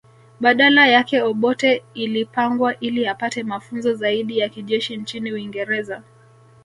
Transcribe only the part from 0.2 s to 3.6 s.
Badala yake Obote ilipangwa ili apate